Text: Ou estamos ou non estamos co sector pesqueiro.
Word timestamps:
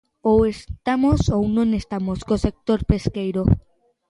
Ou 0.31 0.39
estamos 0.55 1.21
ou 1.35 1.43
non 1.57 1.69
estamos 1.81 2.19
co 2.27 2.35
sector 2.45 2.79
pesqueiro. 2.91 3.41